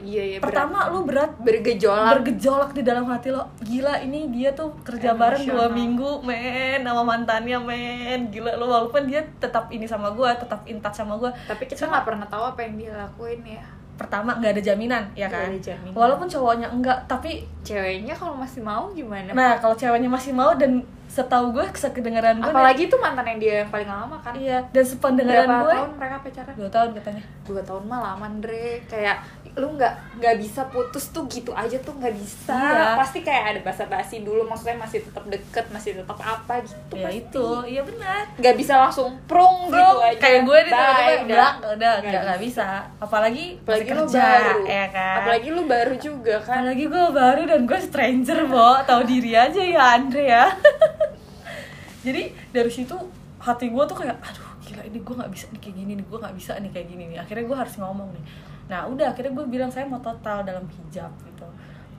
[0.02, 1.38] iya iya pertama lu berat.
[1.42, 2.22] Bergejolak.
[2.22, 3.50] Bergejolak di dalam hati lo.
[3.62, 6.82] Gila ini dia tuh kerja bareng dua minggu men.
[6.82, 8.34] Sama mantannya men.
[8.34, 11.86] Gila lo walaupun dia tetap ini sama gue tetap in touch sama gue tapi kita
[11.90, 15.54] nggak pernah tahu apa yang dia lakuin ya pertama nggak ada jaminan ya kan?
[15.54, 15.94] ada jaminan.
[15.94, 19.30] walaupun cowoknya enggak tapi ceweknya kalau masih mau gimana?
[19.38, 23.54] Nah kalau ceweknya masih mau dan setahu gue sekedengaran gue apalagi itu mantan yang dia
[23.62, 24.34] yang paling lama kan?
[24.34, 26.54] Iya dan sependengaran berapa gue tahun mereka pacaran?
[26.58, 27.24] Dua tahun katanya.
[27.46, 28.68] Dua tahun mah lama Andre.
[28.88, 29.18] Kayak
[29.52, 32.56] lu nggak nggak bisa putus tuh gitu aja tuh nggak bisa.
[32.56, 32.96] Iya.
[32.96, 37.20] pasti kayak ada basa-basi dulu maksudnya masih tetap deket masih tetap apa gitu ya pasti.
[37.20, 38.24] itu iya benar.
[38.34, 40.20] Nggak bisa langsung prung Bro, gitu aja.
[40.20, 42.68] kayak gue nih tiba-tiba belak udah Nggak nggak bisa.
[42.98, 44.60] apalagi apalagi lu kerja, baru.
[44.64, 45.16] ya kan?
[45.20, 46.56] Apalagi lu baru juga kan.
[46.64, 48.70] Apalagi gue baru dan gue stranger bo.
[48.82, 50.46] Tahu diri aja ya Andre ya.
[52.06, 52.96] Jadi dari situ
[53.38, 56.18] hati gue tuh kayak aduh gila ini gue nggak bisa nih kayak gini nih gue
[56.18, 57.18] nggak bisa nih kayak gini nih.
[57.20, 58.24] Akhirnya gue harus ngomong nih
[58.72, 61.44] nah udah akhirnya gue bilang saya mau total dalam hijab gitu.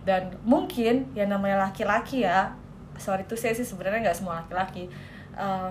[0.09, 2.49] Dan mungkin yang namanya laki-laki ya
[2.97, 4.89] sorry tuh saya sih sebenarnya nggak semua laki-laki
[5.37, 5.71] eh,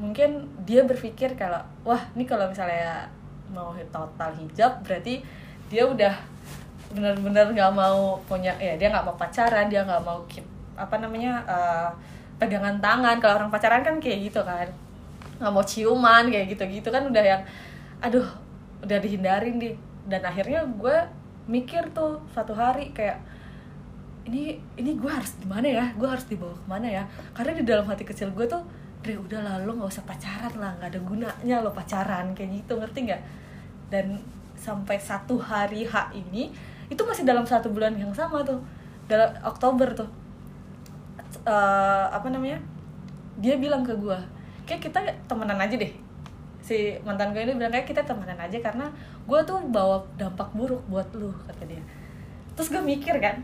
[0.00, 3.04] mungkin dia berpikir kalau wah ini kalau misalnya
[3.52, 5.20] mau total hijab berarti
[5.68, 6.12] dia udah
[6.90, 10.44] benar-benar nggak mau punya ya dia nggak mau pacaran dia nggak mau keep
[10.76, 11.90] apa namanya eh,
[12.36, 13.16] pegangan tangan.
[13.18, 14.68] Kalau orang pacaran kan kayak gitu kan.
[15.40, 17.42] Nggak mau ciuman kayak gitu-gitu kan udah yang
[18.00, 18.24] aduh
[18.84, 19.72] udah dihindarin di
[20.06, 20.96] dan akhirnya gue
[21.46, 23.22] mikir tuh satu hari kayak
[24.26, 25.86] ini ini gue harus gimana ya?
[25.94, 27.04] Gue harus dibawa ke mana ya?
[27.30, 28.62] Karena di dalam hati kecil gue tuh
[29.02, 32.78] Dre udah lah lo nggak usah pacaran lah nggak ada gunanya lo pacaran kayak gitu
[32.78, 33.22] ngerti nggak?
[33.90, 34.18] Dan
[34.58, 36.50] sampai satu hari H ini
[36.90, 38.58] itu masih dalam satu bulan yang sama tuh
[39.06, 40.10] dalam Oktober tuh.
[41.46, 42.58] Eh, apa namanya?
[43.38, 44.18] Dia bilang ke gue
[44.66, 44.98] kayak kita
[45.30, 46.05] temenan aja deh
[46.66, 48.90] si mantan gue ini bilang kayak kita temenan aja karena
[49.22, 51.78] gue tuh bawa dampak buruk buat lu kata dia.
[52.58, 53.38] Terus gue mikir kan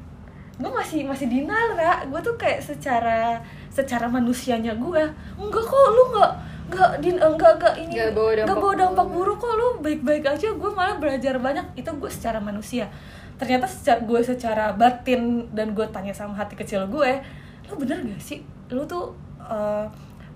[0.58, 2.02] gue masih masih denial ra.
[2.10, 3.38] Gue tuh kayak secara
[3.70, 5.02] secara manusianya gue
[5.38, 6.32] enggak kok lu nggak
[6.74, 9.38] nggak din enggak enggak ini Nggak bawa dampak bawa dampak buruk.
[9.38, 10.48] buruk kok lu baik baik aja.
[10.50, 11.66] Gue malah belajar banyak.
[11.78, 12.90] Itu gue secara manusia.
[13.38, 17.22] Ternyata secara gue secara batin dan gue tanya sama hati kecil gue
[17.70, 18.42] lu bener gak sih?
[18.68, 19.86] Lu tuh eh,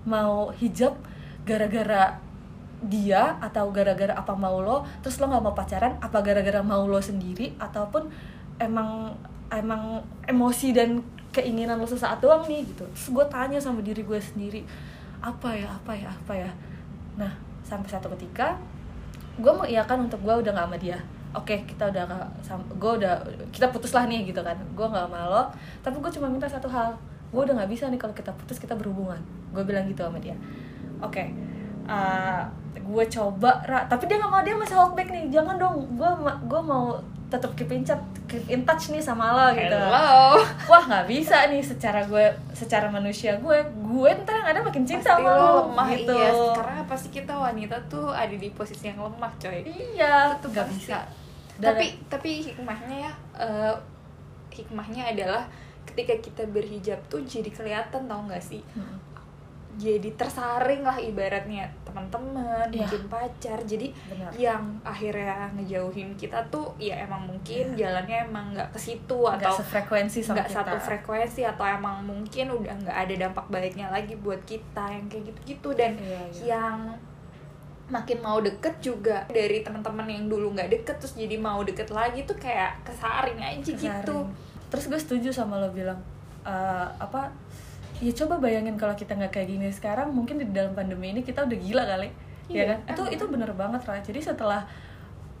[0.07, 0.95] mau hijab
[1.45, 2.26] gara-gara
[2.77, 7.01] dia atau gara-gara apa mau lo terus lo nggak mau pacaran apa gara-gara mau lo
[7.01, 8.05] sendiri ataupun
[8.61, 9.17] emang
[9.49, 11.01] emang emosi dan
[11.33, 12.85] keinginan lo sesaat doang nih gitu.
[12.85, 14.61] Terus gue tanya sama diri gue sendiri
[15.21, 16.51] apa ya apa ya apa ya?
[17.17, 17.33] Nah
[17.65, 18.57] sampai satu ketika
[19.37, 20.97] gue mengiyakan untuk gue udah gak sama dia.
[21.33, 22.27] Oke kita udah gak
[22.77, 23.13] gue udah
[23.49, 24.57] kita putus lah nih gitu kan.
[24.77, 25.43] Gue nggak sama lo
[25.81, 26.93] tapi gue cuma minta satu hal.
[27.33, 29.17] Gue udah nggak bisa nih kalau kita putus kita berhubungan.
[29.49, 30.37] Gue bilang gitu sama dia.
[31.01, 31.33] Oke
[31.87, 32.43] uh,
[32.79, 33.85] gue coba ra.
[33.85, 35.29] Tapi dia nggak mau dia masih hold back nih.
[35.29, 35.75] Jangan dong.
[35.95, 39.67] Gue gue mau tetap keep in touch keep in touch nih sama lo gitu.
[39.75, 40.39] Hello.
[40.71, 42.23] wah nggak bisa nih secara gue
[42.55, 46.15] secara manusia gue gue ntar yang ada makin cinta sama lo lemah gitu.
[46.15, 46.31] iya.
[46.55, 49.59] Karena pasti kita wanita tuh ada di posisi yang lemah coy?
[49.59, 51.03] Iya Itu nggak bisa.
[51.59, 53.13] Dan- tapi tapi hikmahnya ya
[53.43, 53.75] eh,
[54.55, 55.43] hikmahnya adalah
[55.83, 58.61] ketika kita berhijab tuh jadi kelihatan tau gak sih?
[58.75, 58.97] Mm.
[59.77, 62.81] Jadi tersaring lah ibaratnya teman-teman Iya.
[62.81, 68.69] mungkin pacar jadi benar yang akhirnya ngejauhin kita tuh ya emang mungkin jalannya emang nggak
[68.71, 72.97] ke situ nggak atau sefrekuensi sama nggak kita satu frekuensi atau emang mungkin udah nggak
[72.99, 76.41] ada dampak baiknya lagi buat kita yang kayak gitu-gitu dan Iya, iya.
[76.51, 76.77] yang
[77.87, 82.19] makin mau deket juga dari teman-teman yang dulu nggak deket terus jadi mau deket lagi
[82.21, 84.27] tuh kayak kesaring aja gitu Kesaring.
[84.67, 85.95] terus gue setuju sama lo bilang
[86.43, 87.31] eh, apa
[87.97, 91.45] ya coba bayangin kalau kita nggak kayak gini sekarang mungkin di dalam pandemi ini kita
[91.45, 92.09] udah gila kali
[92.47, 92.79] ya Iya, kan?
[92.95, 93.15] Itu emang.
[93.17, 94.61] itu bener banget lah jadi setelah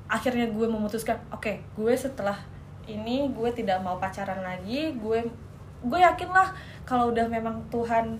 [0.07, 2.35] akhirnya gue memutuskan oke gue setelah
[2.87, 5.19] ini gue tidak mau pacaran lagi gue
[5.83, 6.51] gue yakin lah
[6.87, 8.17] kalau udah memang Tuhan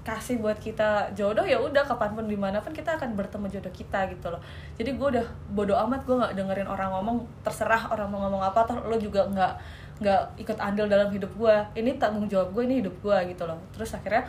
[0.00, 3.68] kasih buat kita jodoh ya udah kapan pun di mana pun kita akan bertemu jodoh
[3.68, 4.40] kita gitu loh.
[4.80, 8.64] Jadi gue udah bodoh amat gue nggak dengerin orang ngomong terserah orang mau ngomong apa
[8.64, 9.52] toh lo juga nggak
[10.00, 13.60] nggak ikut andil dalam hidup gue ini tanggung jawab gue ini hidup gue gitu loh.
[13.76, 14.24] Terus akhirnya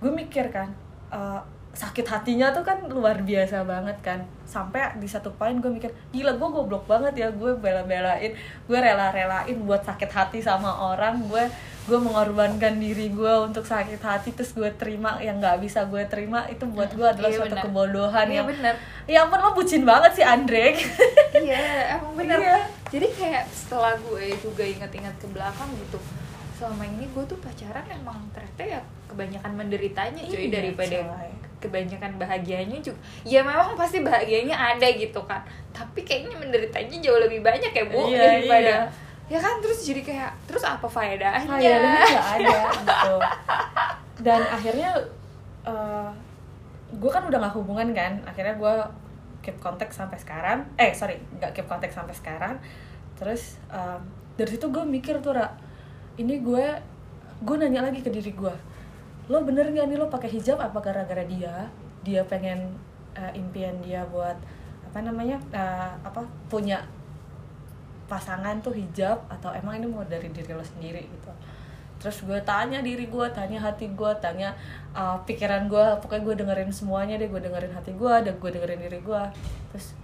[0.00, 0.70] gue mikir kan
[1.10, 5.88] eh, sakit hatinya tuh kan luar biasa banget kan sampai di satu poin gue mikir
[6.10, 11.46] gila gue goblok banget ya gue bela-belain gue rela-relain buat sakit hati sama orang gue
[11.80, 16.42] gue mengorbankan diri gue untuk sakit hati terus gue terima yang nggak bisa gue terima
[16.46, 17.64] itu buat gue adalah Iya, suatu benar.
[17.64, 18.74] kebodohan Iya yang bener
[19.06, 20.74] ya ampun lo bucin banget sih Andre
[21.40, 21.62] iya
[21.96, 22.58] emang bener Iya.
[22.90, 26.02] jadi kayak setelah gue juga ingat-ingat ke belakang gitu
[26.52, 31.30] selama ini gue tuh pacaran emang ternyata ya kebanyakan menderitanya cuy Iya, daripada coy.
[31.60, 35.44] Kebanyakan bahagianya juga ya memang pasti bahagianya ada gitu kan.
[35.70, 38.88] Tapi kayaknya menderitanya jauh lebih banyak ya bu Iya, daripada iya.
[39.30, 41.46] ya kan terus jadi kayak terus apa faedahnya?
[41.46, 43.16] Faedahnya nggak ada gitu.
[44.24, 44.90] Dan akhirnya
[45.68, 46.10] eh,
[46.90, 48.12] gue kan udah nggak hubungan kan.
[48.24, 48.74] Akhirnya gue
[49.40, 50.64] keep kontak sampai sekarang.
[50.80, 52.56] Eh sorry nggak keep kontak sampai sekarang.
[53.20, 54.00] Terus em,
[54.36, 55.52] dari situ gue mikir tuh Ra,
[56.16, 56.66] ini gue
[57.40, 58.54] gue nanya lagi ke diri gue
[59.30, 61.70] lo bener nggak nih lo pakai hijab apa gara-gara dia?
[62.02, 62.74] Dia pengen
[63.14, 64.34] eh, impian dia buat
[64.90, 66.82] apa namanya eh, apa punya
[68.10, 71.30] pasangan tuh hijab atau emang ini mau dari diri lo sendiri gitu.
[72.02, 74.56] Terus gue tanya diri gue tanya hati gue tanya
[74.96, 78.80] uh, pikiran gue pokoknya gue dengerin semuanya deh gue dengerin hati gue dan gue dengerin
[78.82, 79.22] diri gue.
[79.70, 79.94] Terus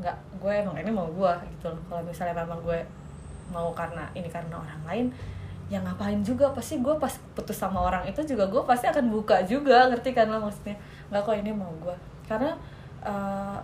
[0.00, 1.82] nggak gue emang ini mau gue gitu loh.
[1.90, 2.80] Kalau misalnya memang gue
[3.52, 5.06] mau karena ini karena orang lain
[5.72, 9.40] ya ngapain juga pasti gue pas putus sama orang itu juga gue pasti akan buka
[9.48, 10.76] juga ngerti kan lo maksudnya?
[11.08, 12.52] Nggak kok ini mau gue karena
[13.04, 13.56] uh,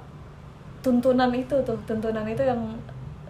[0.80, 2.60] tuntunan itu tuh tuntunan itu yang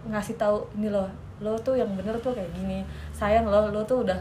[0.07, 2.87] ngasih tahu ini loh lo tuh yang bener tuh kayak gini.
[3.11, 4.19] Sayang lo lo tuh udah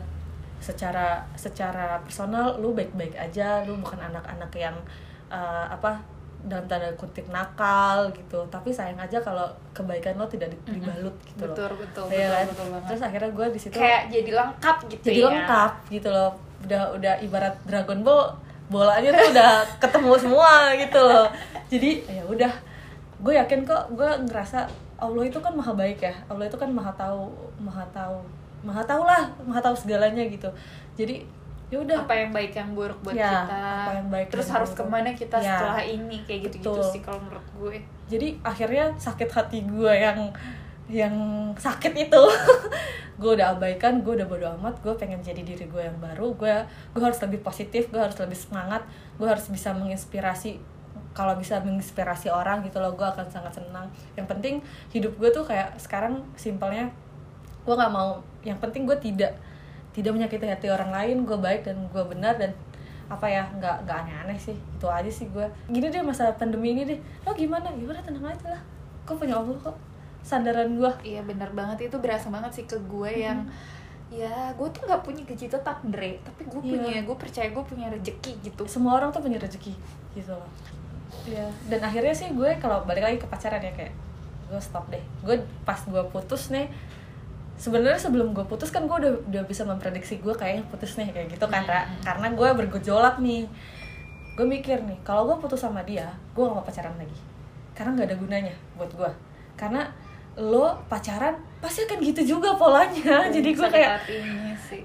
[0.59, 4.75] secara secara personal lu baik-baik aja lu bukan anak-anak yang
[5.31, 6.03] uh, apa
[6.41, 8.39] dalam tanda kutip nakal gitu.
[8.47, 11.51] Tapi sayang aja kalau kebaikan lo tidak di- dibalut gitu loh.
[11.51, 12.45] Betul betul Iya betul, kan?
[12.47, 12.83] betul banget.
[12.87, 15.27] Terus akhirnya gue di situ kayak jadi lengkap gitu jadi ya.
[15.29, 16.31] lengkap gitu loh.
[16.61, 18.23] Udah udah ibarat Dragon Ball
[18.67, 19.51] bolanya tuh udah
[19.83, 21.27] ketemu semua gitu loh.
[21.67, 22.53] Jadi ya udah.
[23.19, 24.63] Gue yakin kok gue ngerasa
[24.95, 26.15] Allah itu kan maha baik ya.
[26.25, 28.19] Allah itu kan maha tahu maha tahu.
[28.59, 30.47] Maha tahu lah maha tahu segalanya gitu.
[30.93, 31.23] Jadi
[31.69, 31.97] ya udah.
[32.01, 33.57] Apa yang baik yang buruk buat Ya, kita.
[33.85, 34.79] apa yang baik terus dan harus buruk.
[34.81, 35.45] ke mana kita Ya.
[35.55, 36.17] setelah ini?
[36.23, 36.89] Kayak gitu gitu Betul.
[36.89, 37.75] sih kalau menurut gue.
[38.07, 40.19] Jadi akhirnya sakit hati gue yang
[40.87, 41.13] yang
[41.55, 42.23] sakit itu.
[43.19, 46.31] Gue udah abaikan gue udah bodo amat gue pengen jadi diri gue yang baru.
[46.33, 46.55] Gue
[46.89, 48.81] gue harus lebih positif gue harus lebih semangat
[49.19, 50.55] gue harus bisa menginspirasi.
[51.11, 53.91] Kalau bisa menginspirasi orang gitu loh gue akan sangat senang.
[54.15, 54.55] Yang penting
[54.89, 56.87] hidup gue tuh kayak sekarang simpelnya
[57.61, 58.23] gue nggak mau.
[58.41, 59.35] Yang penting gue tidak
[59.89, 62.53] tidak menyakiti hati orang lain gue baik dan gue benar dan
[63.09, 64.53] apa ya nggak nggak aneh-aneh sih.
[64.53, 66.99] Itu aja sih gue gini deh masa pandemi ini deh.
[67.25, 67.73] Lo gimana?
[67.73, 68.61] Gimana tenang aja lah.
[69.03, 69.73] Kok punya allah kok?
[70.21, 71.89] Sandaran gue iya benar banget.
[71.89, 73.49] Itu berasa banget sih ke gue yang
[74.09, 76.21] ya gue tuh nggak punya gaji tetap Dre.
[76.21, 76.71] Tapi gue Iya.
[76.77, 78.63] punya gue percaya gue punya rezeki gitu.
[78.69, 79.73] Semua orang tuh punya rezeki
[80.13, 80.49] gitu loh.
[81.25, 83.93] Ya dan akhirnya sih gue kalau balik lagi ke pacaran ya kayak
[84.53, 85.01] gue stop deh.
[85.25, 86.69] Gue pas gue putus nih
[87.59, 91.27] sebenarnya sebelum gue putus kan gue udah udah bisa memprediksi gue kayaknya putus nih kayak
[91.35, 91.83] gitu kan Ra.
[91.83, 91.99] Hmm.
[92.01, 93.45] karena gue bergejolak nih.
[94.39, 97.19] Gue mikir nih kalau gue putus sama dia gue gak mau pacaran lagi.
[97.75, 99.11] Karena nggak ada gunanya buat gue
[99.59, 99.91] karena
[100.39, 103.27] lo pacaran pasti akan gitu juga polanya.
[103.35, 104.07] Jadi gue kayak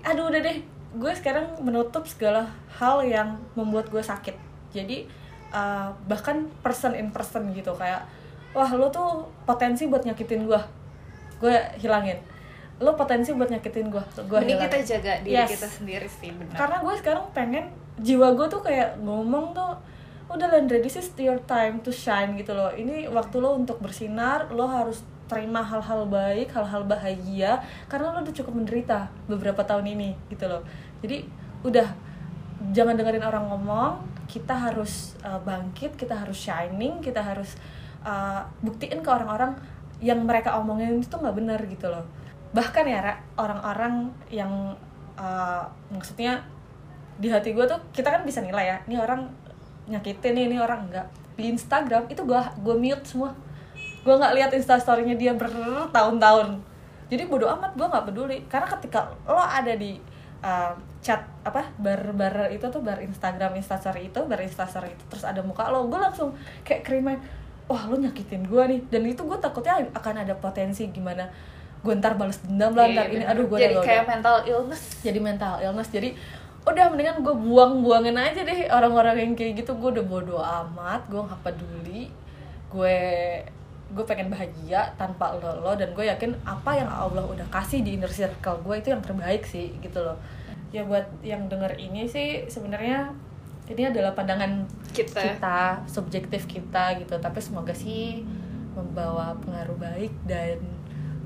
[0.03, 0.59] aduh udah deh.
[0.95, 4.35] Gue sekarang menutup segala hal yang membuat gue sakit.
[4.75, 5.07] Jadi
[5.55, 8.03] uh, bahkan person in person gitu kayak
[8.51, 10.61] wah lo tuh potensi buat nyakitin gue
[11.39, 12.19] gue hilangin
[12.83, 15.51] lo potensi buat nyakitin gue gue hilangin kita jaga diri Yes.
[15.55, 16.59] kita sendiri sih benar.
[16.59, 17.65] karena gue sekarang pengen
[18.03, 19.79] jiwa gue tuh kayak ngomong tuh
[20.27, 24.51] udah Landra this is your time to shine gitu loh ini waktu lo untuk bersinar
[24.51, 30.11] lo harus terima hal-hal baik hal-hal bahagia karena lo udah cukup menderita beberapa tahun ini
[30.33, 30.67] gitu loh
[31.05, 31.23] jadi
[31.63, 31.89] udah
[32.75, 37.55] jangan dengerin orang ngomong kita harus uh, bangkit kita harus shining kita harus
[38.03, 39.55] uh, buktiin ke orang-orang
[40.03, 42.05] yang mereka omongin itu nggak benar gitu loh
[42.55, 44.79] bahkan ya Ra, orang-orang yang
[45.19, 46.39] uh, maksudnya
[47.19, 49.27] di hati gue tuh kita kan bisa nilai ya ini orang
[49.91, 51.07] nyakitin nih ini orang enggak.
[51.35, 53.35] Di Instagram itu gue gue mute semua.
[54.07, 56.63] Gue nggak lihat instastorynya dia bertahun-tahun.
[57.11, 58.39] Jadi bodo amat gue nggak peduli.
[58.47, 59.99] Karena ketika lo ada di
[60.41, 60.73] uh,
[61.05, 65.45] chat apa bar bar itu tuh bar Instagram instastory itu bar instastory itu terus ada
[65.45, 66.33] muka lo gue langsung
[66.65, 67.21] kayak kerimain
[67.69, 68.81] wah lo nyakitin gue nih.
[68.89, 71.29] Dan itu gue takutnya akan ada potensi gimana
[71.85, 73.31] gue ntar balas dendam lah Iya, ntar ini benar.
[73.31, 74.83] aduh gue jadi kayak mental illness.
[75.05, 76.09] jadi mental illness jadi
[76.65, 81.21] udah mendingan gue buang-buangin aja deh orang-orang yang kayak gitu gue udah bodo amat gue
[81.21, 82.09] nggak peduli
[82.73, 82.97] gue
[83.95, 87.95] gue pengen bahagia tanpa lo lo dan gue yakin apa yang Allah udah kasih di
[87.95, 90.17] inner circle gue itu yang terbaik sih gitu loh
[90.73, 93.13] ya buat yang denger ini sih sebenarnya
[93.69, 95.21] ini adalah pandangan Kita.
[95.21, 98.25] kita subjektif kita gitu tapi semoga sih
[98.75, 100.59] membawa pengaruh baik dan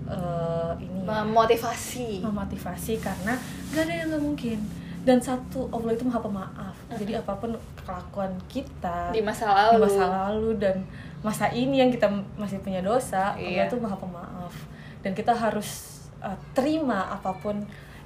[0.08, 2.20] eh, ini ya, Memotivasi.
[2.20, 3.36] memotivasi karena
[3.70, 4.58] gak ada yang nggak mungkin
[4.98, 9.80] dan satu Allah itu maha pemaaf jadi apa pun kelakuan kita Di masa di lalu.
[9.84, 10.76] masa lalu dan
[11.18, 13.64] masa ini yang kita masih punya dosa Allah Iya.
[13.66, 14.52] itu maha pemaaf
[15.00, 15.68] dan kita harus
[16.18, 17.56] uh, terima apa pun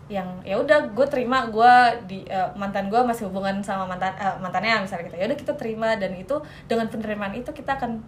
[0.07, 1.73] yang ya udah gue terima gue
[2.07, 5.53] di uh, mantan gue masih hubungan sama mantan uh, mantannya misalnya gitu ya udah kita
[5.57, 6.37] terima dan itu
[6.69, 7.99] dengan penerimaan itu kita akan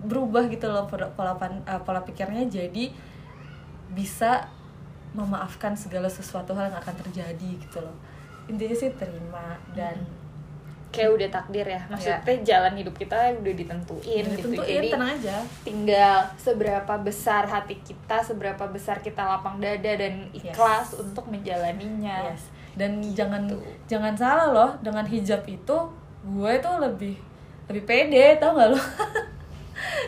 [0.00, 2.88] berubah gitu loh pola pola, uh, pola pikirnya jadi
[3.94, 4.46] bisa
[5.10, 7.96] memaafkan segala sesuatu hal yang akan terjadi gitu loh
[8.46, 9.94] intinya sih terima dan
[10.90, 11.80] Kayak udah takdir ya.
[11.86, 14.50] Maksudnya jalan hidup kita udah ditentuin gitu.
[14.50, 20.26] tentuin Jadi tenang aja tinggal seberapa besar hati kita, seberapa besar kita lapang dada dan
[20.34, 22.34] ikhlas untuk menjalaninya.
[22.34, 22.50] Yes.
[22.74, 23.22] Dan Gitu.
[23.22, 23.46] jangan
[23.86, 25.78] jangan salah loh dengan hijab itu
[26.26, 27.14] gue tuh lebih
[27.70, 28.80] lebih pede tau gak lo?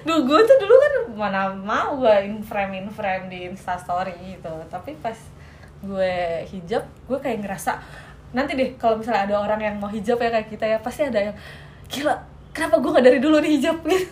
[0.03, 4.53] Duh gue tuh dulu kan mana mau gue in frame in frame di instastory gitu.
[4.67, 5.17] Tapi pas
[5.83, 7.75] gue hijab gue kayak ngerasa
[8.33, 11.21] Nanti deh kalau misalnya ada orang yang mau hijab ya kayak kita ya Pasti ada
[11.21, 11.37] yang
[11.91, 12.17] gila
[12.55, 13.77] kenapa gue gak dari dulu nih hijab?
[13.93, 14.09] Gitu.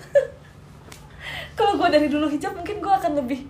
[1.57, 3.40] Kalau gue dari dulu hijab mungkin gue akan lebih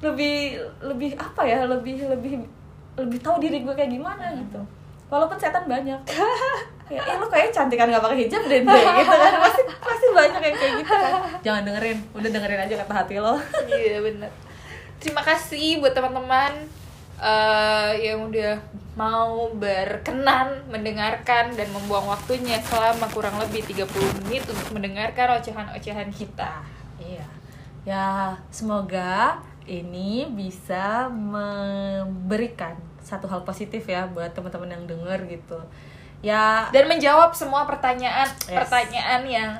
[0.00, 2.32] lebih lebih apa ya lebih lebih
[2.96, 4.60] lebih tahu diri gue kayak gimana gitu
[5.10, 6.00] walaupun setan banyak.
[6.90, 9.32] Ya eh, lo kayak cantikan gak pakai hijab deh deh gitu kan.
[9.38, 11.12] Pasti pasti banyak yang kayak gitu kan.
[11.46, 13.34] Jangan dengerin udah dengerin aja kata hati lo.
[13.70, 14.30] Iya bener.
[14.98, 16.66] Terima kasih buat teman-teman
[17.22, 18.58] eh, yang udah
[18.98, 23.86] mau berkenan mendengarkan dan membuang waktunya selama kurang lebih 30
[24.26, 26.66] menit untuk mendengarkan ocehan-ocehan kita.
[26.98, 27.26] iya.
[27.86, 32.74] Ya semoga ini bisa memberikan
[33.10, 35.58] satu hal positif ya buat teman-teman yang denger gitu
[36.20, 38.52] ya Dan menjawab semua pertanyaan Yes.
[38.54, 39.50] pertanyaan yang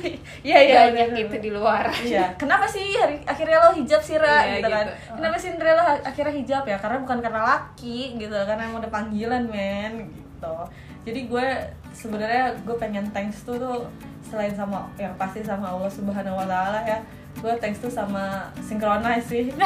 [0.46, 1.88] iya iya banyak gitu di luar.
[1.96, 4.44] Iya, kenapa sih hari akhirnya lo hijab sih Ra?
[4.44, 4.84] Iya, gitu kan?
[4.84, 5.16] gitu.
[5.16, 6.76] Kenapa sih Cinderella ha- akhirnya hijab ya?
[6.76, 10.54] Karena bukan karena laki gitu, karena emang udah panggilan men gitu.
[11.02, 11.46] Jadi gue
[11.90, 13.88] sebenarnya gue pengen thanks tuh tuh
[14.20, 17.00] selain sama yang pasti sama Allah Subhanahu Wa Taala ya,
[17.34, 19.48] gue thanks tuh sama Synchronize sih.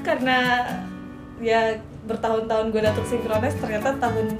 [0.00, 0.64] karena
[1.38, 4.38] ya bertahun-tahun gue datuk Synchronize ternyata tahun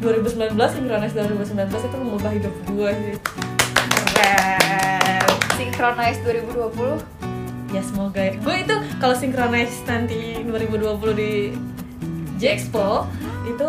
[0.00, 3.16] 2019 Synchronize 2019 itu mengubah hidup gue sih.
[4.10, 5.24] Keren.
[5.54, 7.20] Synchronize 2020
[7.70, 8.32] ya semoga ya.
[8.36, 10.80] Gue itu kalau synchronize nanti 2020
[11.14, 11.32] di
[12.36, 13.04] Jexpo
[13.44, 13.66] itu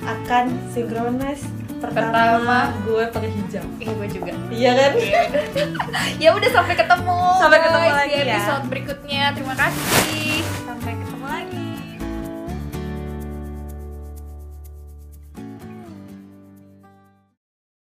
[0.00, 1.42] akan synchronize
[1.78, 2.58] pertama, Pertama.
[2.82, 3.66] gue pakai hijab.
[3.78, 4.32] Iya gue juga.
[4.50, 4.92] Iya kan?
[6.22, 8.34] Ya udah sampai ketemu Sampai ketemu lagi di ya.
[8.34, 9.22] episode berikutnya.
[9.34, 10.57] Terima kasih